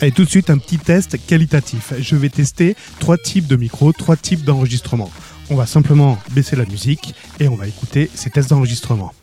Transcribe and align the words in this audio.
Allez, 0.00 0.12
tout 0.12 0.24
de 0.24 0.28
suite, 0.28 0.50
un 0.50 0.58
petit 0.58 0.78
test 0.78 1.16
qualitatif. 1.26 1.94
Je 1.98 2.16
vais 2.16 2.28
tester 2.28 2.76
trois 3.00 3.16
types 3.16 3.46
de 3.46 3.56
micros, 3.56 3.92
trois 3.92 4.16
types 4.16 4.44
d'enregistrement. 4.44 5.10
On 5.48 5.54
va 5.54 5.64
simplement 5.64 6.18
baisser 6.32 6.54
la 6.54 6.66
musique 6.66 7.14
et 7.40 7.48
on 7.48 7.54
va 7.54 7.66
écouter 7.66 8.10
ces 8.14 8.28
tests 8.28 8.50
d'enregistrement. 8.50 9.14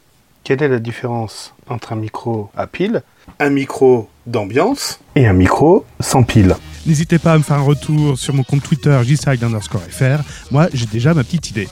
Quelle 0.44 0.63
est 0.63 0.67
la 0.67 0.79
différence 0.79 1.54
entre 1.67 1.94
un 1.94 1.96
micro 1.96 2.49
à 2.57 2.65
pile, 2.65 3.04
un 3.39 3.51
micro 3.51 4.09
d'ambiance 4.25 4.99
et 5.15 5.28
un 5.28 5.33
micro 5.33 5.86
sans 5.99 6.23
pile 6.23 6.55
N'hésitez 6.85 7.19
pas 7.19 7.33
à 7.33 7.37
me 7.37 7.44
faire 7.44 7.58
un 7.58 7.63
retour 7.63 8.17
sur 8.17 8.33
mon 8.33 8.44
compte 8.44 8.63
Twitter 8.63 8.99
jside 9.03 9.44
underscore 9.44 9.83
fr. 9.90 10.24
Moi, 10.51 10.67
j'ai 10.74 10.87
déjà 10.87 11.13
ma 11.13 11.24
petite 11.24 11.51
idée. 11.51 11.69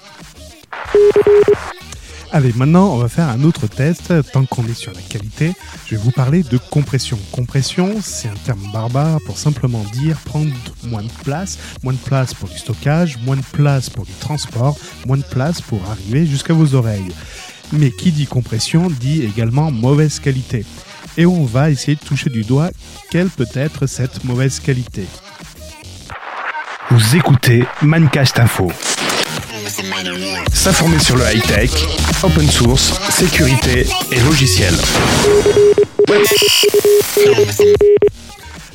Allez, 2.33 2.53
maintenant, 2.53 2.93
on 2.93 2.97
va 2.97 3.09
faire 3.09 3.27
un 3.27 3.43
autre 3.43 3.67
test. 3.67 4.13
Tant 4.31 4.45
qu'on 4.45 4.63
est 4.65 4.73
sur 4.73 4.93
la 4.93 5.01
qualité, 5.01 5.51
je 5.85 5.95
vais 5.95 6.01
vous 6.01 6.11
parler 6.11 6.43
de 6.43 6.57
compression. 6.57 7.19
Compression, 7.33 7.95
c'est 8.01 8.29
un 8.29 8.35
terme 8.45 8.61
barbare 8.71 9.19
pour 9.25 9.37
simplement 9.37 9.83
dire 9.91 10.15
prendre 10.23 10.49
moins 10.85 11.03
de 11.03 11.11
place, 11.25 11.57
moins 11.83 11.91
de 11.91 11.97
place 11.97 12.33
pour 12.33 12.47
du 12.47 12.57
stockage, 12.57 13.17
moins 13.25 13.35
de 13.35 13.43
place 13.51 13.89
pour 13.89 14.05
du 14.05 14.13
transport, 14.13 14.77
moins 15.05 15.17
de 15.17 15.23
place 15.23 15.59
pour 15.59 15.81
arriver 15.89 16.25
jusqu'à 16.25 16.53
vos 16.53 16.73
oreilles. 16.73 17.11
Mais 17.73 17.91
qui 17.91 18.13
dit 18.13 18.27
compression 18.27 18.89
dit 18.89 19.23
également 19.23 19.69
mauvaise 19.69 20.19
qualité. 20.19 20.65
Et 21.17 21.25
on 21.25 21.43
va 21.43 21.69
essayer 21.69 21.95
de 21.95 22.05
toucher 22.05 22.29
du 22.29 22.43
doigt 22.43 22.69
quelle 23.09 23.29
peut 23.29 23.45
être 23.55 23.87
cette 23.87 24.23
mauvaise 24.23 24.61
qualité. 24.61 25.05
Vous 26.89 27.15
écoutez 27.17 27.65
Mancast 27.81 28.39
Info. 28.39 28.71
S'informer 30.53 30.99
sur 30.99 31.15
le 31.15 31.23
high-tech, 31.23 31.71
open 32.23 32.47
source, 32.47 32.93
sécurité 33.09 33.87
et 34.11 34.19
logiciel. 34.19 34.73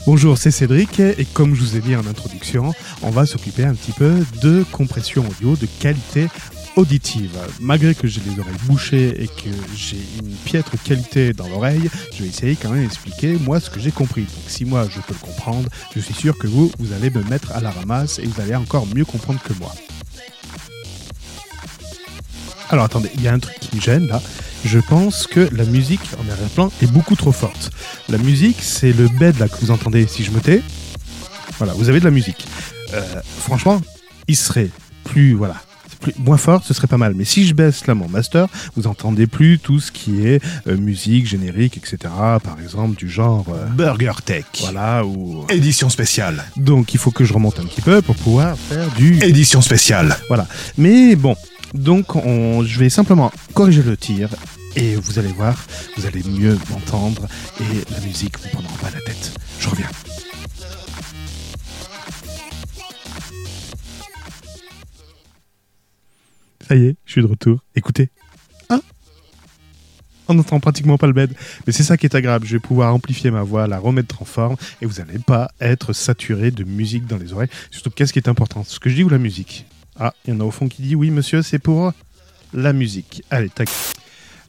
Bonjour, 0.05 0.37
c'est 0.37 0.51
Cédric 0.51 0.99
et 0.99 1.25
comme 1.33 1.55
je 1.55 1.61
vous 1.61 1.77
ai 1.77 1.81
dit 1.81 1.95
en 1.95 2.07
introduction, 2.07 2.73
on 3.03 3.11
va 3.11 3.25
s'occuper 3.25 3.65
un 3.65 3.75
petit 3.75 3.93
peu 3.93 4.15
de 4.43 4.65
compression 4.73 5.25
audio, 5.29 5.55
de 5.55 5.66
qualité 5.79 6.27
auditive. 6.75 7.38
Malgré 7.61 7.95
que 7.95 8.09
j'ai 8.09 8.21
les 8.29 8.41
oreilles 8.41 8.55
bouchées 8.65 9.23
et 9.23 9.29
que 9.29 9.51
j'ai 9.77 10.01
une 10.21 10.35
piètre 10.45 10.73
qualité 10.83 11.33
dans 11.33 11.49
l'oreille, 11.49 11.88
je 12.15 12.25
vais 12.25 12.29
essayer 12.29 12.57
quand 12.57 12.71
même 12.71 12.83
d'expliquer 12.83 13.35
moi 13.35 13.60
ce 13.60 13.71
que 13.71 13.79
j'ai 13.79 13.93
compris. 13.93 14.23
Donc 14.23 14.45
si 14.49 14.65
moi 14.65 14.88
je 14.93 15.01
peux 15.01 15.15
le 15.15 15.25
comprendre, 15.25 15.69
je 15.95 16.01
suis 16.01 16.15
sûr 16.15 16.37
que 16.37 16.49
vous, 16.49 16.73
vous 16.81 16.93
allez 16.93 17.10
me 17.10 17.23
mettre 17.25 17.53
à 17.53 17.60
la 17.60 17.71
ramasse 17.71 18.19
et 18.19 18.27
vous 18.27 18.41
allez 18.41 18.57
encore 18.57 18.87
mieux 18.93 19.05
comprendre 19.05 19.41
que 19.41 19.53
moi. 19.60 19.73
Alors 22.71 22.85
attendez, 22.85 23.11
il 23.15 23.23
y 23.23 23.29
a 23.29 23.33
un 23.33 23.39
truc 23.39 23.59
qui 23.61 23.77
me 23.77 23.81
gêne 23.81 24.07
là. 24.09 24.21
Je 24.65 24.79
pense 24.81 25.27
que 25.27 25.49
la 25.53 25.65
musique 25.65 26.01
en 26.19 26.31
arrière-plan 26.31 26.73
est 26.83 26.91
beaucoup 26.91 27.15
trop 27.15 27.33
forte. 27.33 27.71
La 28.09 28.19
musique, 28.19 28.59
c'est 28.61 28.93
le 28.93 29.09
bed 29.09 29.39
là 29.39 29.49
que 29.49 29.57
vous 29.61 29.71
entendez 29.71 30.07
si 30.09 30.25
je 30.25 30.33
me 30.33 30.41
tais. 30.41 30.63
Voilà, 31.59 31.73
vous 31.75 31.89
avez 31.89 32.01
de 32.01 32.05
la 32.05 32.11
musique. 32.11 32.47
Euh, 32.95 33.03
franchement, 33.39 33.81
il 34.27 34.37
serait 34.37 34.71
plus, 35.05 35.35
voilà, 35.35 35.55
plus, 36.01 36.13
moins 36.19 36.37
fort, 36.37 36.65
ce 36.65 36.75
serait 36.75 36.89
pas 36.89 36.99
mal. 36.99 37.15
Mais 37.15 37.25
si 37.25 37.47
je 37.47 37.55
baisse 37.55 37.87
là 37.87 37.95
mon 37.95 38.09
master, 38.09 38.49
vous 38.75 38.89
entendez 38.89 39.29
plus 39.29 39.61
tout 39.61 39.79
ce 39.79 39.93
qui 39.93 40.27
est 40.27 40.43
euh, 40.67 40.77
musique, 40.77 41.27
générique, 41.27 41.77
etc. 41.77 41.99
Par 42.43 42.57
exemple, 42.61 42.97
du 42.97 43.09
genre 43.09 43.47
euh, 43.55 43.67
Burger 43.67 44.13
Tech. 44.25 44.45
Voilà, 44.61 45.05
ou 45.05 45.47
Édition 45.49 45.89
spéciale. 45.89 46.45
donc 46.57 46.93
il 46.95 46.99
faut 46.99 47.13
que 47.13 47.25
je 47.25 47.33
remonte 47.33 47.61
un 47.61 47.65
petit 47.65 47.83
peu 47.83 48.03
pour 48.03 48.17
pouvoir 48.17 48.59
faire 48.59 48.91
du 48.97 49.23
Édition 49.23 49.63
spéciale. 49.63 50.17
voilà. 50.29 50.47
Mais 50.77 51.15
bon, 51.15 51.37
donc 51.75 52.17
on, 52.17 52.63
je 52.63 52.79
vais 52.79 52.89
simplement 52.89 53.33
corriger 53.55 53.83
le 53.83 53.97
tir 53.97 54.31
et 54.77 54.95
vous 54.97 55.19
allez 55.19 55.33
voir, 55.33 55.67
vous 55.97 56.07
allez 56.07 56.23
mieux 56.23 56.59
m'entendre 56.71 57.27
et 57.61 57.93
la 57.93 58.01
musique 58.01 58.39
vous 58.39 58.49
prendra 58.49 58.77
pas 58.79 58.91
la 58.91 59.01
tête. 59.01 59.33
Je 59.59 59.69
reviens. 59.69 59.89
Ça 66.69 66.75
y 66.75 66.87
est, 66.87 66.97
je 67.05 67.12
suis 67.12 67.22
de 67.22 67.26
retour. 67.26 67.60
Écoutez. 67.76 68.10
Hein? 68.71 68.81
On 70.26 70.34
n'entend 70.34 70.59
pratiquement 70.59 70.99
pas 70.99 71.06
le 71.06 71.12
bed. 71.12 71.32
Mais 71.66 71.72
c'est 71.72 71.84
ça 71.84 71.97
qui 71.97 72.06
est 72.06 72.16
agréable. 72.16 72.44
Je 72.44 72.55
vais 72.55 72.60
pouvoir 72.60 72.93
amplifier 72.93 73.31
ma 73.31 73.43
voix, 73.43 73.69
la 73.69 73.78
remettre 73.78 74.21
en 74.21 74.25
forme 74.25 74.56
et 74.82 74.87
vous 74.87 74.94
n'allez 74.94 75.21
pas 75.21 75.50
être 75.60 75.93
saturé 75.93 76.50
de 76.50 76.65
musique 76.65 77.06
dans 77.06 77.19
les 77.19 77.32
oreilles. 77.32 77.50
Surtout, 77.71 77.91
qu'est-ce 77.91 78.12
qui 78.12 78.19
est 78.19 78.28
important? 78.28 78.65
Ce 78.65 78.81
que 78.81 78.91
je 78.91 78.97
dis 78.97 79.05
ou 79.05 79.09
la 79.09 79.19
musique? 79.19 79.65
Ah, 79.98 80.12
il 80.26 80.34
y 80.34 80.36
en 80.36 80.40
a 80.40 80.44
au 80.44 80.50
fond 80.50 80.68
qui 80.68 80.82
dit 80.82 80.94
oui, 80.94 81.10
monsieur, 81.10 81.42
c'est 81.42 81.58
pour 81.58 81.92
la 82.52 82.72
musique. 82.72 83.22
Allez, 83.30 83.48
tac. 83.48 83.68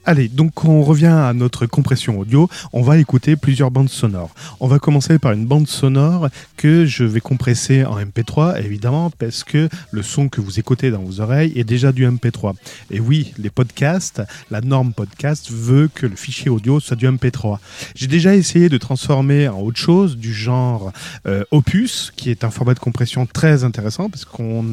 Allez, 0.09 0.29
donc 0.29 0.63
on 0.63 0.83
revient 0.83 1.07
à 1.07 1.33
notre 1.33 1.65
compression 1.65 2.17
audio. 2.17 2.49
On 2.71 2.81
va 2.81 2.97
écouter 2.97 3.35
plusieurs 3.35 3.71
bandes 3.71 3.89
sonores. 3.89 4.33
On 4.61 4.67
va 4.69 4.79
commencer 4.79 5.19
par 5.19 5.33
une 5.33 5.45
bande 5.45 5.67
sonore 5.67 6.29
que 6.55 6.85
je 6.85 7.03
vais 7.03 7.19
compresser 7.19 7.83
en 7.83 7.99
MP3, 7.99 8.63
évidemment, 8.63 9.09
parce 9.09 9.43
que 9.43 9.67
le 9.91 10.03
son 10.03 10.29
que 10.29 10.39
vous 10.39 10.61
écoutez 10.61 10.91
dans 10.91 11.01
vos 11.01 11.19
oreilles 11.19 11.51
est 11.57 11.65
déjà 11.65 11.91
du 11.91 12.07
MP3. 12.07 12.53
Et 12.89 13.01
oui, 13.01 13.33
les 13.37 13.49
podcasts, 13.49 14.21
la 14.49 14.61
norme 14.61 14.93
podcast 14.93 15.51
veut 15.51 15.89
que 15.93 16.05
le 16.05 16.15
fichier 16.15 16.49
audio 16.49 16.79
soit 16.79 16.95
du 16.95 17.05
MP3. 17.05 17.57
J'ai 17.93 18.07
déjà 18.07 18.33
essayé 18.33 18.69
de 18.69 18.77
transformer 18.77 19.49
en 19.49 19.59
autre 19.59 19.77
chose, 19.77 20.15
du 20.15 20.33
genre 20.33 20.93
euh, 21.27 21.43
Opus, 21.51 22.13
qui 22.15 22.31
est 22.31 22.45
un 22.45 22.49
format 22.49 22.75
de 22.75 22.79
compression 22.79 23.25
très 23.25 23.65
intéressant, 23.65 24.09
parce 24.09 24.23
qu'on 24.23 24.63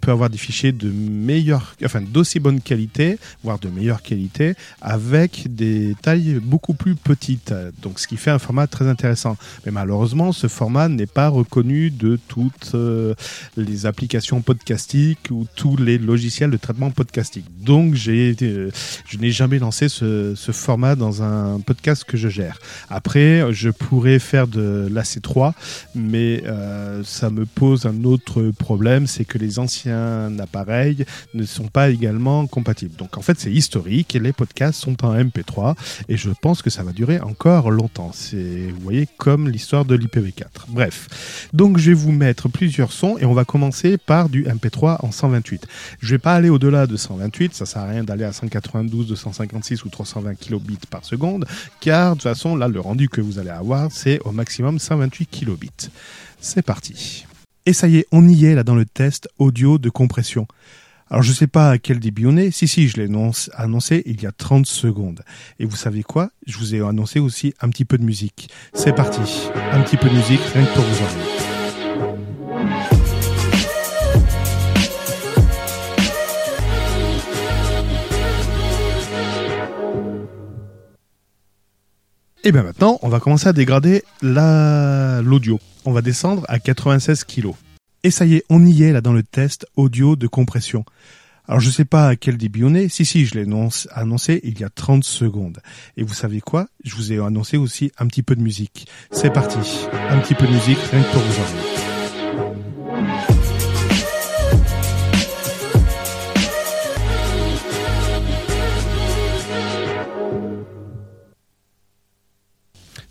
peut 0.00 0.10
avoir 0.10 0.30
des 0.30 0.38
fichiers 0.38 0.72
de 0.72 0.88
meilleure, 0.88 1.76
enfin 1.84 2.00
d'aussi 2.00 2.40
bonne 2.40 2.62
qualité, 2.62 3.18
voire 3.44 3.58
de 3.58 3.68
meilleure 3.68 4.00
qualité 4.00 4.45
avec 4.80 5.54
des 5.54 5.94
tailles 6.02 6.40
beaucoup 6.42 6.74
plus 6.74 6.94
petites, 6.94 7.52
donc 7.82 7.98
ce 7.98 8.06
qui 8.06 8.16
fait 8.16 8.30
un 8.30 8.38
format 8.38 8.66
très 8.66 8.86
intéressant. 8.88 9.36
Mais 9.64 9.72
malheureusement, 9.72 10.32
ce 10.32 10.46
format 10.48 10.88
n'est 10.88 11.06
pas 11.06 11.28
reconnu 11.28 11.90
de 11.90 12.18
toutes 12.28 12.72
euh, 12.74 13.14
les 13.56 13.86
applications 13.86 14.40
podcastiques 14.40 15.28
ou 15.30 15.46
tous 15.54 15.76
les 15.76 15.98
logiciels 15.98 16.50
de 16.50 16.56
traitement 16.56 16.90
podcastique. 16.90 17.46
Donc, 17.60 17.94
j'ai, 17.94 18.36
euh, 18.42 18.70
je 19.06 19.18
n'ai 19.18 19.30
jamais 19.30 19.58
lancé 19.58 19.88
ce, 19.88 20.34
format 20.52 20.94
dans 20.94 21.22
un 21.22 21.60
podcast 21.60 22.04
que 22.04 22.16
je 22.16 22.28
gère. 22.28 22.58
Après, 22.88 23.52
je 23.52 23.70
pourrais 23.70 24.18
faire 24.18 24.46
de 24.46 24.88
l'AC3, 24.90 25.52
mais 25.94 26.42
euh, 26.46 27.02
ça 27.04 27.30
me 27.30 27.44
pose 27.44 27.86
un 27.86 28.04
autre 28.04 28.52
problème, 28.58 29.06
c'est 29.06 29.24
que 29.24 29.38
les 29.38 29.58
anciens 29.58 30.38
appareils 30.38 31.04
ne 31.34 31.44
sont 31.44 31.68
pas 31.68 31.90
également 31.90 32.46
compatibles. 32.46 32.96
Donc, 32.96 33.18
en 33.18 33.22
fait, 33.22 33.38
c'est 33.38 33.52
historique 33.52 34.14
et 34.14 34.18
les 34.18 34.32
podcasts 34.36 34.80
sont 34.80 35.04
en 35.04 35.14
MP3 35.16 35.74
et 36.08 36.16
je 36.16 36.30
pense 36.30 36.62
que 36.62 36.70
ça 36.70 36.82
va 36.82 36.92
durer 36.92 37.20
encore 37.20 37.70
longtemps. 37.70 38.10
C'est, 38.12 38.68
vous 38.68 38.80
voyez, 38.80 39.08
comme 39.16 39.48
l'histoire 39.48 39.84
de 39.84 39.96
l'IPv4. 39.96 40.66
Bref. 40.68 41.48
Donc, 41.52 41.78
je 41.78 41.90
vais 41.90 41.94
vous 41.94 42.12
mettre 42.12 42.48
plusieurs 42.48 42.92
sons 42.92 43.16
et 43.18 43.24
on 43.24 43.34
va 43.34 43.44
commencer 43.44 43.98
par 43.98 44.28
du 44.28 44.44
MP3 44.44 45.04
en 45.04 45.10
128. 45.10 45.66
Je 46.00 46.10
vais 46.14 46.18
pas 46.18 46.34
aller 46.34 46.50
au-delà 46.50 46.86
de 46.86 46.96
128, 46.96 47.54
ça 47.54 47.66
sert 47.66 47.82
à 47.82 47.86
rien 47.86 48.04
d'aller 48.04 48.24
à 48.24 48.32
192, 48.32 49.08
256 49.08 49.84
ou 49.84 49.88
320 49.88 50.34
kilobits 50.34 50.78
par 50.90 51.04
seconde, 51.04 51.46
car 51.80 52.10
de 52.10 52.14
toute 52.14 52.22
façon, 52.22 52.56
là, 52.56 52.68
le 52.68 52.80
rendu 52.80 53.08
que 53.08 53.20
vous 53.20 53.38
allez 53.38 53.50
avoir, 53.50 53.90
c'est 53.90 54.20
au 54.24 54.32
maximum 54.32 54.78
128 54.78 55.26
kilobits. 55.26 55.90
C'est 56.40 56.62
parti. 56.62 57.26
Et 57.64 57.72
ça 57.72 57.88
y 57.88 57.98
est, 57.98 58.06
on 58.12 58.28
y 58.28 58.44
est 58.44 58.54
là 58.54 58.62
dans 58.62 58.76
le 58.76 58.84
test 58.84 59.28
audio 59.38 59.78
de 59.78 59.90
compression. 59.90 60.46
Alors 61.08 61.22
je 61.22 61.32
sais 61.32 61.46
pas 61.46 61.70
à 61.70 61.78
quel 61.78 62.00
débit 62.00 62.26
on 62.26 62.36
est. 62.36 62.50
Si 62.50 62.66
si, 62.66 62.88
je 62.88 62.96
l'ai 63.00 63.08
annoncé 63.54 64.02
il 64.06 64.20
y 64.22 64.26
a 64.26 64.32
30 64.32 64.66
secondes. 64.66 65.22
Et 65.60 65.64
vous 65.64 65.76
savez 65.76 66.02
quoi? 66.02 66.30
Je 66.46 66.58
vous 66.58 66.74
ai 66.74 66.80
annoncé 66.80 67.20
aussi 67.20 67.54
un 67.60 67.68
petit 67.68 67.84
peu 67.84 67.96
de 67.96 68.04
musique. 68.04 68.50
C'est 68.74 68.94
parti. 68.94 69.20
Un 69.72 69.82
petit 69.82 69.96
peu 69.96 70.08
de 70.08 70.14
musique 70.14 70.40
rien 70.52 70.64
que 70.64 70.74
pour 70.74 70.82
vous 70.84 71.02
oreilles. 71.02 72.36
Et 82.44 82.52
bien 82.52 82.62
maintenant, 82.62 82.98
on 83.02 83.08
va 83.08 83.18
commencer 83.18 83.48
à 83.48 83.52
dégrader 83.52 84.04
la- 84.22 85.20
l'audio. 85.22 85.58
On 85.84 85.92
va 85.92 86.02
descendre 86.02 86.44
à 86.48 86.58
96 86.58 87.24
kg. 87.24 87.52
Et 88.06 88.12
ça 88.12 88.24
y 88.24 88.36
est, 88.36 88.44
on 88.50 88.64
y 88.64 88.84
est 88.84 88.92
là 88.92 89.00
dans 89.00 89.12
le 89.12 89.24
test 89.24 89.66
audio 89.74 90.14
de 90.14 90.28
compression. 90.28 90.84
Alors 91.48 91.58
je 91.58 91.70
sais 91.70 91.84
pas 91.84 92.06
à 92.06 92.14
quel 92.14 92.36
débit 92.36 92.62
on 92.62 92.72
est. 92.72 92.88
Si 92.88 93.04
si, 93.04 93.26
je 93.26 93.34
l'ai 93.34 93.44
annoncé 93.90 94.40
il 94.44 94.60
y 94.60 94.62
a 94.62 94.68
30 94.68 95.02
secondes. 95.02 95.58
Et 95.96 96.04
vous 96.04 96.14
savez 96.14 96.40
quoi? 96.40 96.68
Je 96.84 96.94
vous 96.94 97.12
ai 97.12 97.18
annoncé 97.18 97.56
aussi 97.56 97.90
un 97.98 98.06
petit 98.06 98.22
peu 98.22 98.36
de 98.36 98.42
musique. 98.42 98.86
C'est 99.10 99.32
parti. 99.32 99.58
Un 100.08 100.20
petit 100.20 100.36
peu 100.36 100.46
de 100.46 100.52
musique 100.52 100.78
rien 100.92 101.02
que 101.02 101.10
pour 101.10 101.20
vous. 101.20 101.42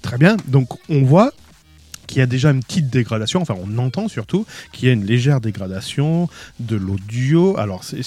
Très 0.02 0.18
bien. 0.18 0.38
Donc 0.48 0.70
on 0.88 1.04
voit 1.04 1.34
qu'il 2.08 2.20
y 2.20 2.22
a 2.22 2.26
déjà 2.26 2.52
une 2.52 2.62
petite 2.64 2.90
dégradation, 2.90 3.42
enfin 3.42 3.56
on 3.62 3.78
entend 3.78 4.08
surtout 4.08 4.46
qu'il 4.72 4.88
y 4.88 4.90
a 4.90 4.94
une 4.94 5.06
légère 5.06 5.42
dégradation 5.42 6.30
de 6.60 6.76
l'audio. 6.76 7.58
Alors 7.58 7.84
c'est- 7.84 8.02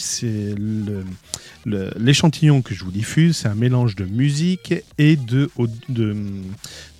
l'échantillon 1.99 2.63
que 2.63 2.75
je 2.75 2.85
vous 2.85 2.91
diffuse, 2.91 3.37
c'est 3.39 3.49
un 3.49 3.55
mélange 3.55 3.95
de 3.97 4.05
musique 4.05 4.75
et 4.97 5.17
de, 5.17 5.51
de, 5.89 6.17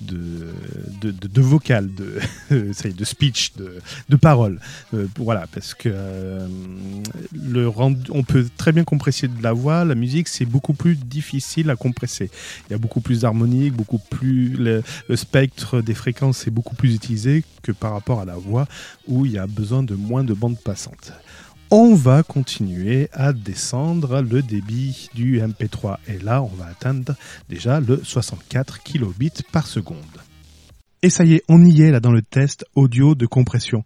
de- 0.01 0.53
de, 1.01 1.11
de, 1.11 1.41
vocal, 1.41 1.89
de, 1.95 2.19
de 2.51 3.05
speech, 3.05 3.53
de, 3.57 3.79
de 4.09 4.17
parole. 4.17 4.61
Euh, 4.95 5.07
voilà, 5.17 5.47
parce 5.53 5.75
que 5.75 5.89
euh, 5.93 6.47
le 7.33 7.69
on 8.11 8.23
peut 8.25 8.47
très 8.57 8.73
bien 8.73 8.85
compresser 8.85 9.29
de 9.29 9.43
la 9.43 9.53
voix. 9.53 9.85
La 9.85 9.95
musique, 9.95 10.29
c'est 10.29 10.45
beaucoup 10.45 10.75
plus 10.75 10.97
difficile 10.97 11.71
à 11.71 11.77
compresser. 11.77 12.31
Il 12.69 12.73
y 12.73 12.75
a 12.75 12.79
beaucoup 12.79 13.01
plus 13.01 13.21
d'harmonique, 13.21 13.73
beaucoup 13.75 13.99
plus 13.99 14.49
le, 14.51 14.83
le 15.09 15.17
spectre 15.17 15.81
des 15.81 15.95
fréquences 15.95 16.47
est 16.47 16.51
beaucoup 16.51 16.75
plus 16.77 16.88
utilisé 16.95 17.45
que 17.63 17.73
par 17.73 17.93
rapport 17.93 18.21
à 18.21 18.25
la 18.25 18.37
voix 18.37 18.67
où 19.07 19.27
il 19.27 19.33
y 19.33 19.39
a 19.39 19.47
besoin 19.47 19.83
de 19.83 19.95
moins 19.95 20.25
de 20.25 20.35
bandes 20.35 20.59
passantes. 20.59 21.13
On 21.71 21.95
va 21.95 22.23
continuer 22.23 23.11
à 23.13 23.35
descendre 23.35 24.23
le 24.23 24.41
débit 24.41 25.11
du 25.15 25.41
MP3 25.41 25.99
et 26.07 26.19
là 26.19 26.43
on 26.43 26.47
va 26.47 26.67
atteindre 26.67 27.15
déjà 27.51 27.81
le 27.81 28.03
64 28.03 28.83
kilobits 28.83 29.43
par 29.53 29.67
seconde. 29.67 29.99
Et 31.03 31.11
ça 31.11 31.25
y 31.25 31.35
est, 31.35 31.43
on 31.49 31.63
y 31.65 31.83
est 31.83 31.91
là 31.91 32.01
dans 32.01 32.11
le 32.11 32.23
test 32.23 32.65
audio 32.75 33.15
de 33.15 33.27
compression. 33.27 33.85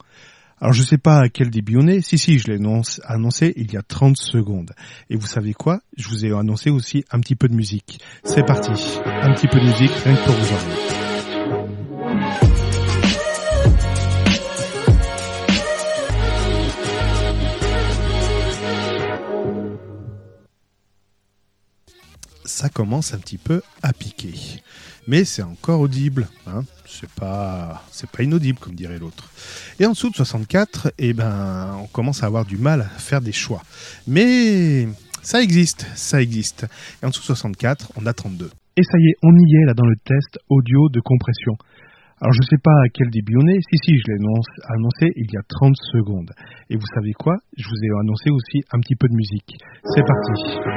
Alors 0.60 0.72
je 0.72 0.82
sais 0.84 0.96
pas 0.96 1.18
à 1.18 1.28
quel 1.28 1.50
débit 1.50 1.76
on 1.76 1.88
est. 1.88 2.02
Si 2.02 2.18
si, 2.18 2.38
je 2.38 2.52
l'ai 2.52 2.60
annoncé 3.04 3.52
il 3.56 3.72
y 3.72 3.76
a 3.76 3.82
30 3.82 4.16
secondes. 4.16 4.70
Et 5.10 5.16
vous 5.16 5.26
savez 5.26 5.52
quoi? 5.52 5.80
Je 5.96 6.08
vous 6.08 6.24
ai 6.24 6.32
annoncé 6.32 6.70
aussi 6.70 7.04
un 7.10 7.18
petit 7.18 7.34
peu 7.34 7.48
de 7.48 7.54
musique. 7.54 7.98
C'est 8.22 8.46
parti. 8.46 8.70
Un 9.04 9.34
petit 9.34 9.48
peu 9.48 9.58
de 9.58 9.64
musique 9.64 9.90
rien 10.04 10.14
que 10.14 10.24
pour 10.24 10.36
vous. 10.36 11.11
Ça 22.62 22.68
commence 22.68 23.12
un 23.12 23.18
petit 23.18 23.38
peu 23.38 23.60
à 23.82 23.92
piquer. 23.92 24.34
Mais 25.08 25.24
c'est 25.24 25.42
encore 25.42 25.80
audible, 25.80 26.28
hein. 26.46 26.62
c'est 26.86 27.10
pas 27.10 27.82
c'est 27.90 28.08
pas 28.08 28.22
inaudible 28.22 28.56
comme 28.60 28.76
dirait 28.76 29.00
l'autre. 29.00 29.28
Et 29.80 29.86
en 29.86 29.90
dessous 29.90 30.10
de 30.10 30.14
64, 30.14 30.92
eh 30.96 31.12
ben 31.12 31.76
on 31.82 31.88
commence 31.88 32.22
à 32.22 32.26
avoir 32.26 32.44
du 32.44 32.58
mal 32.58 32.82
à 32.82 32.98
faire 33.00 33.20
des 33.20 33.32
choix. 33.32 33.62
Mais 34.06 34.86
ça 35.22 35.42
existe, 35.42 35.88
ça 35.96 36.22
existe. 36.22 36.68
Et 37.02 37.06
en 37.06 37.08
dessous 37.08 37.22
de 37.22 37.26
64, 37.26 37.94
on 37.96 38.06
a 38.06 38.12
32. 38.12 38.48
Et 38.76 38.82
ça 38.84 38.98
y 39.00 39.08
est, 39.10 39.16
on 39.24 39.34
y 39.34 39.56
est 39.56 39.66
là 39.66 39.74
dans 39.74 39.86
le 39.86 39.96
test 40.04 40.38
audio 40.48 40.88
de 40.88 41.00
compression. 41.00 41.54
Alors 42.22 42.32
je 42.34 42.46
sais 42.48 42.62
pas 42.62 42.70
à 42.70 42.88
quel 42.94 43.10
débit 43.10 43.34
on 43.34 43.46
est. 43.48 43.58
Si 43.66 43.76
si, 43.82 43.98
je 43.98 44.12
l'ai 44.12 44.18
annoncé 44.70 45.10
il 45.16 45.26
y 45.26 45.36
a 45.36 45.42
30 45.42 45.74
secondes. 45.90 46.30
Et 46.70 46.76
vous 46.76 46.86
savez 46.94 47.12
quoi? 47.18 47.34
Je 47.58 47.66
vous 47.66 47.82
ai 47.82 47.90
annoncé 47.98 48.30
aussi 48.30 48.62
un 48.70 48.78
petit 48.78 48.94
peu 48.94 49.08
de 49.08 49.14
musique. 49.14 49.58
C'est 49.82 50.06
parti. 50.06 50.32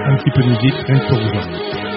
Un 0.10 0.18
petit 0.18 0.32
peu 0.34 0.42
de 0.42 0.50
musique 0.50 0.74
rien 0.88 0.98
que 0.98 1.08
pour 1.08 1.22
vous 1.22 1.95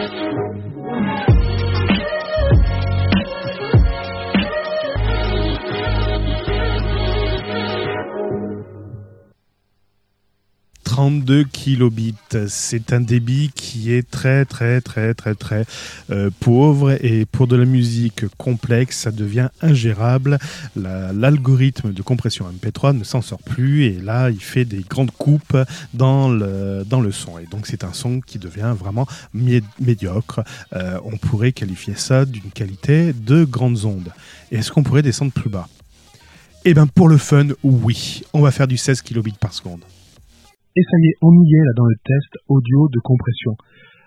32 11.03 11.45
kilobits. 11.45 12.17
C'est 12.49 12.93
un 12.93 13.01
débit 13.01 13.53
qui 13.55 13.93
est 13.93 14.03
très 14.11 14.45
très 14.45 14.81
très 14.81 15.15
très 15.15 15.37
très 15.37 15.65
euh, 16.11 16.29
pauvre 16.41 16.91
et 17.05 17.25
pour 17.25 17.47
de 17.47 17.55
la 17.55 17.67
musique 17.67 18.25
complexe, 18.37 18.99
ça 18.99 19.13
devient 19.13 19.49
ingérable. 19.63 20.41
La- 20.75 21.13
L'algorithme 21.13 21.93
de 21.93 22.03
compression 22.03 22.47
MP3 22.51 22.99
ne 22.99 23.05
s'en 23.05 23.23
sort 23.23 23.39
plus 23.39 23.85
et 23.85 23.93
là, 24.01 24.31
il 24.31 24.41
fait 24.43 24.65
des 24.65 24.81
grandes 24.91 25.13
coupes 25.13 25.57
dans 25.95 26.29
le, 26.31 26.85
son. 27.13 27.39
Et 27.39 27.47
donc, 27.47 27.69
c'est 27.69 27.85
un 27.85 27.93
son 27.93 28.21
qui 28.21 28.41
devient 28.41 28.75
vraiment 28.77 29.07
mé- 29.37 29.63
médiocre. 29.81 30.41
Euh, 30.73 30.99
on 31.05 31.17
pourrait 31.17 31.53
qualifier 31.53 31.95
ça 31.95 32.25
d'une 32.25 32.51
qualité 32.53 33.13
de 33.13 33.45
grandes 33.45 33.85
ondes. 33.85 34.11
Est-ce 34.51 34.73
qu'on 34.73 34.83
pourrait 34.83 35.03
descendre 35.03 35.31
plus 35.31 35.49
bas? 35.49 35.69
Eh 36.65 36.75
bien, 36.75 36.89
pour 36.89 37.09
le 37.09 37.19
fun, 37.19 37.47
oui. 37.63 38.23
On 38.33 38.41
va 38.41 38.51
faire 38.51 38.67
du 38.67 38.77
16 38.77 39.03
kilobits 39.03 39.37
par 39.39 39.55
seconde. 39.55 39.83
Et 40.79 40.83
ça 40.87 40.95
y 41.03 41.11
est, 41.11 41.19
on 41.27 41.35
y 41.35 41.51
est 41.59 41.65
là 41.67 41.75
dans 41.75 41.91
le 41.91 41.97
test 42.07 42.39
audio 42.47 42.87
de 42.87 43.01
compression. 43.03 43.51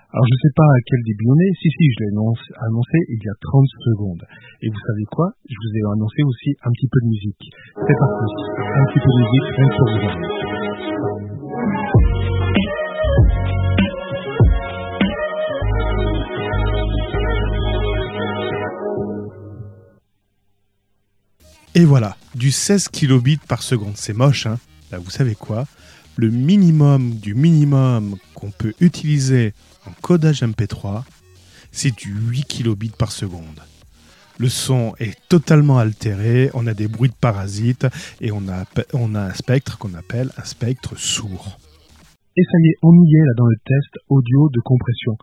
Alors 0.08 0.24
je 0.24 0.36
sais 0.40 0.56
pas 0.56 0.64
à 0.64 0.80
quel 0.88 1.04
débit 1.04 1.28
on 1.28 1.36
est. 1.36 1.52
Si 1.60 1.68
si, 1.68 1.84
je 1.92 2.00
l'ai 2.00 2.16
annoncé 2.16 2.96
il 3.12 3.20
y 3.20 3.28
a 3.28 3.36
30 3.44 3.68
secondes. 3.92 4.24
Et 4.64 4.70
vous 4.72 4.80
savez 4.88 5.04
quoi? 5.12 5.36
Je 5.52 5.56
vous 5.60 5.68
ai 5.76 5.84
annoncé 5.92 6.24
aussi 6.24 6.56
un 6.64 6.72
petit 6.72 6.88
peu 6.88 7.04
de 7.04 7.12
musique. 7.12 7.44
C'est 7.76 8.00
parti. 8.00 8.24
Un 8.56 8.88
petit 8.88 9.04
peu 9.04 9.12
de 9.12 9.20
musique 9.20 9.52
rien 9.52 9.68
que 9.68 9.76
pour 9.76 9.92
vous. 10.00 10.16
Et 21.76 21.84
voilà, 21.84 22.16
du 22.34 22.52
16 22.52 22.88
kilobits 22.88 23.40
par 23.46 23.62
seconde. 23.62 23.98
C'est 23.98 24.16
moche, 24.16 24.46
hein 24.46 24.58
Là, 24.90 25.00
vous 25.00 25.10
savez 25.10 25.36
quoi? 25.36 25.66
Le 26.18 26.30
minimum 26.30 27.16
du 27.16 27.34
minimum 27.34 28.18
qu'on 28.36 28.52
peut 28.52 28.74
utiliser 28.82 29.54
en 29.88 29.92
codage 30.02 30.44
MP3, 30.44 31.04
c'est 31.72 31.96
du 31.96 32.14
8 32.14 32.44
kilobits 32.44 32.92
par 32.98 33.12
seconde. 33.12 33.62
Le 34.38 34.50
son 34.50 34.94
est 35.00 35.18
totalement 35.30 35.78
altéré, 35.78 36.50
on 36.54 36.68
a 36.68 36.74
des 36.74 36.88
bruits 36.88 37.10
de 37.10 37.16
parasites 37.16 37.88
et 38.20 38.32
on 38.32 38.48
a, 38.50 38.66
on 38.94 39.16
a 39.16 39.22
un 39.22 39.34
spectre 39.34 39.78
qu'on 39.78 39.94
appelle 39.94 40.32
un 40.38 40.44
spectre 40.44 40.98
sourd. 40.98 41.60
Et 42.36 42.44
ça 42.44 42.58
y 42.60 42.70
est, 42.70 42.78
on 42.82 42.94
y 42.94 43.16
est 43.16 43.26
là 43.26 43.34
dans 43.38 43.46
le 43.46 43.58
test 43.66 43.94
audio 44.10 44.50
de 44.50 44.60
compression. 44.62 45.18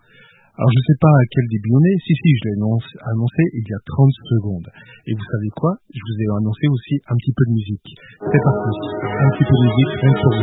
Alors 0.58 0.75
je 0.75 0.82
sais 0.90 0.99
pas 0.99 1.06
à 1.06 1.22
quel 1.31 1.46
débit 1.55 1.70
on 1.70 1.78
est. 1.87 1.99
Si 2.02 2.10
si, 2.19 2.34
je 2.34 2.50
l'ai 2.50 2.58
annoncé 2.58 3.43
il 3.55 3.62
y 3.62 3.75
a 3.75 3.78
30 3.78 4.10
secondes. 4.10 4.66
Et 5.06 5.14
vous 5.14 5.22
savez 5.31 5.50
quoi? 5.55 5.78
Je 5.94 6.00
vous 6.02 6.19
ai 6.19 6.26
annoncé 6.34 6.66
aussi 6.66 6.99
un 7.06 7.14
petit 7.14 7.31
peu 7.31 7.46
de 7.46 7.52
musique. 7.55 7.94
C'est 8.19 8.43
parti. 8.43 8.75
Un 9.06 9.31
petit 9.38 9.46
peu 9.46 9.55
de 9.55 9.62
musique 9.70 9.94
rien 10.02 10.12
que 10.19 10.22
pour. 10.26 10.34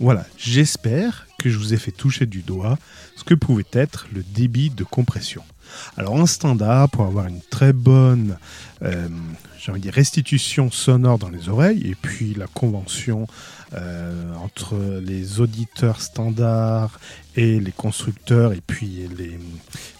Voilà, 0.00 0.26
j'espère 0.36 1.28
que 1.38 1.50
je 1.50 1.58
vous 1.58 1.74
ai 1.74 1.76
fait 1.76 1.92
toucher 1.92 2.26
du 2.26 2.42
doigt 2.42 2.78
ce 3.16 3.24
que 3.24 3.34
pouvait 3.34 3.64
être 3.72 4.06
le 4.12 4.22
débit 4.22 4.70
de 4.70 4.84
compression. 4.84 5.42
Alors 5.96 6.14
en 6.14 6.26
standard, 6.26 6.88
pour 6.90 7.04
avoir 7.04 7.26
une 7.26 7.40
très 7.40 7.72
bonne 7.72 8.36
euh, 8.82 9.08
restitution 9.66 10.70
sonore 10.70 11.18
dans 11.18 11.30
les 11.30 11.48
oreilles, 11.48 11.86
et 11.86 11.94
puis 11.94 12.34
la 12.34 12.46
convention 12.46 13.26
euh, 13.74 14.34
entre 14.36 14.76
les 15.02 15.40
auditeurs 15.40 16.00
standards 16.00 17.00
et 17.34 17.58
les 17.58 17.72
constructeurs, 17.72 18.52
et 18.52 18.60
puis 18.64 19.08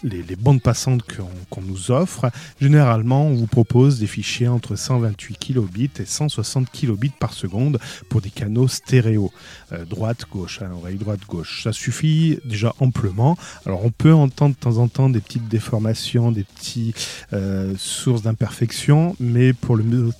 les, 0.03 0.35
bandes 0.37 0.61
passantes 0.61 1.03
qu'on 1.49 1.61
nous 1.61 1.91
offre, 1.91 2.29
généralement 2.61 3.27
on 3.27 3.33
vous 3.33 3.47
propose 3.47 3.99
des 3.99 4.07
fichiers 4.07 4.47
entre 4.47 4.75
128 4.75 5.37
kilobits 5.37 5.91
et 5.99 6.05
160 6.05 6.69
kilobits 6.69 7.11
par 7.19 7.33
seconde 7.33 7.79
pour 8.09 8.21
des 8.21 8.29
canaux 8.29 8.67
stéréo, 8.67 9.31
euh, 9.73 9.83
droite-gauche, 9.83 10.61
hein, 10.61 10.71
oreille 10.73 10.97
droite-gauche. 11.25 11.63
Ça 11.63 11.73
suffit 11.73 12.39
déjà 12.45 12.73
amplement. 12.79 13.37
Alors 13.65 13.85
on 13.85 13.91
peut 13.91 14.13
entendre 14.13 14.55
de 14.55 14.59
temps 14.59 14.77
en 14.77 14.87
temps 14.87 15.09
des 15.09 15.19
petites 15.19 15.47
déformations, 15.47 16.31
des 16.31 16.43
petits 16.43 16.93
euh, 17.33 17.73
sources 17.77 18.21
d'imperfection, 18.21 19.15
mais 19.19 19.53
pour 19.53 19.75
le, 19.75 20.11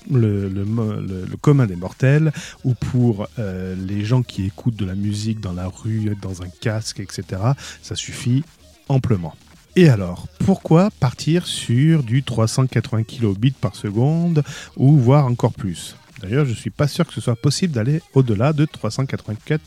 commun 1.42 1.66
des 1.66 1.76
mortels 1.76 2.32
ou 2.64 2.74
pour 2.74 3.28
euh, 3.40 3.76
les 3.76 4.04
gens 4.04 4.24
qui 4.24 4.46
écoutent 4.46 4.76
de 4.76 4.86
la 4.86 4.96
musique 4.96 5.40
dans 5.40 5.54
la 5.54 5.68
rue, 5.68 6.16
dans 6.22 6.42
un 6.42 6.50
casque, 6.62 7.00
etc., 7.00 7.42
ça 7.82 7.96
suffit 7.96 8.44
amplement. 8.90 9.36
Et 9.76 9.90
alors, 9.90 10.28
pourquoi 10.46 10.90
partir 11.00 11.48
sur 11.48 12.02
du 12.02 12.24
380 12.24 13.04
kilobits 13.04 13.52
par 13.52 13.76
seconde 13.76 14.44
ou 14.78 14.98
voire 14.98 15.26
encore 15.26 15.52
plus? 15.52 15.98
D'ailleurs, 16.22 16.46
je 16.46 16.54
suis 16.54 16.70
pas 16.70 16.88
sûr 16.88 17.06
que 17.06 17.14
ce 17.14 17.20
soit 17.20 17.36
possible 17.36 17.74
d'aller 17.74 18.02
au-delà 18.14 18.54
de 18.54 18.64
384 18.64 19.62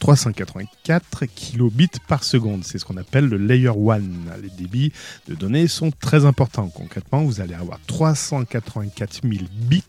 384 0.00 1.26
kilobits 1.26 2.00
par 2.08 2.24
seconde. 2.24 2.64
C'est 2.64 2.78
ce 2.78 2.84
qu'on 2.84 2.96
appelle 2.96 3.26
le 3.26 3.36
layer 3.36 3.68
1. 3.68 4.00
Les 4.42 4.50
débits 4.58 4.92
de 5.28 5.34
données 5.34 5.68
sont 5.68 5.92
très 5.92 6.24
importants. 6.24 6.68
Concrètement, 6.68 7.22
vous 7.22 7.40
allez 7.40 7.54
avoir 7.54 7.78
384 7.86 9.20
000 9.22 9.44
bits 9.52 9.82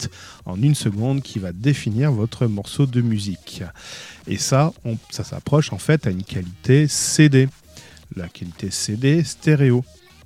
en 0.46 0.62
une 0.62 0.76
seconde 0.76 1.24
qui 1.24 1.40
va 1.40 1.52
définir 1.52 2.12
votre 2.12 2.46
morceau 2.46 2.86
de 2.86 3.02
musique. 3.02 3.64
Et 4.28 4.38
ça, 4.38 4.74
ça 5.10 5.24
s'approche 5.24 5.74
en 5.74 5.78
fait 5.80 6.06
à 6.06 6.12
une 6.12 6.24
qualité 6.24 6.88
CD. 6.88 7.50
La 8.16 8.28
qualité 8.28 8.70
CD 8.70 9.24
stéréo. 9.24 9.84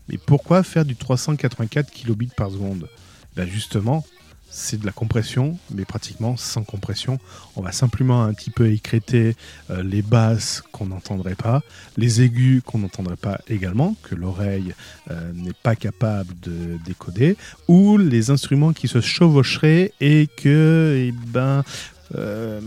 Mais 0.09 0.17
pourquoi 0.17 0.63
faire 0.63 0.85
du 0.85 0.95
384 0.95 1.91
kilobits 1.91 2.31
par 2.35 2.49
seconde? 2.49 2.89
Ben 3.35 3.47
Justement, 3.47 4.03
c'est 4.55 4.79
de 4.79 4.85
la 4.85 4.93
compression, 4.93 5.57
mais 5.73 5.83
pratiquement 5.83 6.37
sans 6.37 6.63
compression. 6.63 7.19
On 7.57 7.61
va 7.61 7.73
simplement 7.73 8.23
un 8.23 8.33
petit 8.33 8.51
peu 8.51 8.71
écréter 8.71 9.35
euh, 9.69 9.83
les 9.83 10.01
basses 10.01 10.63
qu'on 10.71 10.85
n'entendrait 10.85 11.35
pas, 11.35 11.61
les 11.97 12.21
aigus 12.21 12.61
qu'on 12.65 12.79
n'entendrait 12.79 13.17
pas 13.17 13.41
également, 13.49 13.97
que 14.03 14.15
l'oreille 14.15 14.73
euh, 15.11 15.33
n'est 15.33 15.53
pas 15.61 15.75
capable 15.75 16.33
de 16.41 16.79
décoder, 16.85 17.35
ou 17.67 17.97
les 17.97 18.29
instruments 18.29 18.71
qui 18.71 18.87
se 18.87 19.01
chevaucheraient 19.01 19.91
et 19.99 20.29
que, 20.37 21.09
eh 21.09 21.11
ben, 21.27 21.65
euh, 22.15 22.61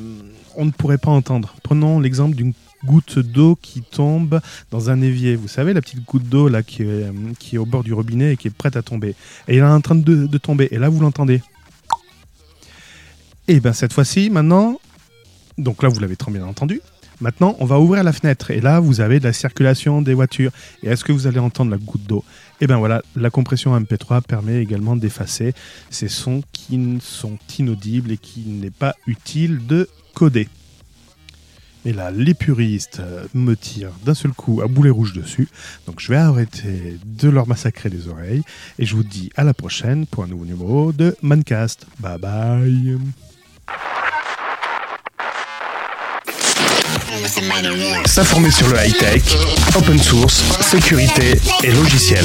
on 0.57 0.67
ne 0.67 0.71
pourrait 0.71 0.99
pas 0.99 1.11
entendre. 1.11 1.55
Prenons 1.63 2.01
l'exemple 2.01 2.37
d'une 2.37 2.53
goutte 2.85 3.19
d'eau 3.19 3.57
qui 3.61 3.81
tombe 3.81 4.41
dans 4.71 4.91
un 4.91 5.01
évier. 5.01 5.37
Vous 5.37 5.49
savez, 5.49 5.73
la 5.73 5.81
petite 5.81 6.05
goutte 6.05 6.29
d'eau 6.29 6.49
là 6.49 6.63
qui 6.63 6.83
est, 6.83 7.59
au 7.59 7.65
bord 7.65 7.83
du 7.83 7.95
robinet 7.95 8.35
et 8.35 8.37
qui 8.37 8.49
est 8.49 8.55
prête 8.55 8.77
à 8.77 8.83
tomber. 8.83 9.15
Et 9.49 9.57
elle 9.57 9.59
est 9.59 9.63
en 9.63 9.81
train 9.81 9.95
de 9.95 10.39
tomber. 10.39 10.69
Et 10.71 10.79
là, 10.79 10.91
vous 10.91 11.01
l'entendez. 11.01 11.41
Et 13.51 13.61
bien 13.61 13.73
cette 13.73 13.95
fois-ci, 13.95 14.29
maintenant, 14.29 14.79
donc 15.57 15.83
là 15.83 15.89
vous 15.89 15.99
l'avez 16.01 16.17
très 16.17 16.31
bien 16.31 16.45
entendu, 16.45 16.83
maintenant 17.23 17.57
on 17.61 17.65
va 17.65 17.81
ouvrir 17.81 18.05
la 18.05 18.13
fenêtre 18.13 18.51
et 18.51 18.61
là 18.61 18.79
vous 18.79 19.01
avez 19.01 19.21
de 19.21 19.25
la 19.25 19.33
circulation 19.33 20.03
des 20.03 20.13
voitures. 20.13 20.53
Et 20.83 20.89
est-ce 20.89 21.03
que 21.03 21.13
vous 21.13 21.27
allez 21.27 21.39
entendre 21.39 21.71
la 21.71 21.79
goutte 21.79 22.07
d'eau? 22.07 22.25
Et 22.61 22.67
bien 22.67 22.77
voilà, 22.77 23.03
la 23.17 23.31
compression 23.31 23.79
MP3 23.81 24.21
permet 24.21 24.63
également 24.63 24.97
d'effacer 24.97 25.55
ces 25.89 26.09
sons 26.09 26.43
qui 26.53 26.99
sont 27.01 27.39
inaudibles 27.59 28.13
et 28.13 28.19
qui 28.19 28.41
n'est 28.41 28.71
pas 28.71 28.95
utile 29.07 29.67
de 29.67 29.89
coder. 30.15 30.47
Et 31.87 31.95
là, 31.95 32.11
les 32.11 32.35
puristes 32.35 33.01
me 33.33 33.55
tirent 33.55 33.95
d'un 34.05 34.13
seul 34.13 34.33
coup 34.33 34.61
à 34.61 34.67
boulet 34.67 34.91
rouge 34.91 35.15
dessus. 35.15 35.49
Donc 35.87 36.01
je 36.01 36.09
vais 36.09 36.19
arrêter 36.19 36.99
de 37.07 37.31
leur 37.31 37.49
massacrer 37.49 37.89
les 37.89 38.09
oreilles. 38.09 38.43
Et 38.79 38.85
je 38.85 38.95
vous 38.95 39.05
dis 39.05 39.31
à 39.37 39.45
la 39.45 39.55
prochaine 39.55 40.05
pour 40.05 40.25
un 40.25 40.27
nouveau 40.27 40.45
numéro 40.45 40.93
de 40.93 41.17
Mancast. 41.23 41.87
Bye 41.99 42.19
bye 42.19 42.99
S'informer 48.07 48.51
sur 48.51 48.69
le 48.69 48.77
high-tech, 48.77 49.23
open 49.77 49.99
source, 49.99 50.43
sécurité 50.61 51.33
et 51.65 51.73
logiciel. 51.73 52.25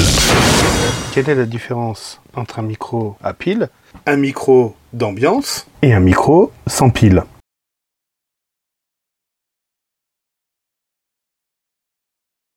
Quelle 1.12 1.28
est 1.28 1.34
la 1.34 1.46
différence 1.46 2.20
entre 2.34 2.58
un 2.58 2.62
micro 2.62 3.16
à 3.22 3.34
pile, 3.34 3.68
un 4.06 4.16
micro 4.16 4.74
d'ambiance 4.92 5.66
et 5.82 5.92
un 5.92 6.00
micro 6.00 6.52
sans 6.66 6.90
pile? 6.90 7.24